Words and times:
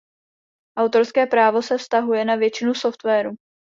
Autorské 0.77 1.27
právo 1.27 1.61
se 1.61 1.77
vztahuje 1.77 2.25
na 2.25 2.35
většinu 2.35 2.73
softwaru. 2.73 3.31